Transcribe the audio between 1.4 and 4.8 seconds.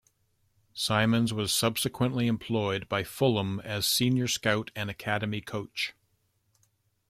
subsequently employed by Fulham as Senior Scout